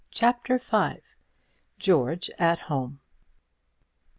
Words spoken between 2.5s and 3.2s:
HOME.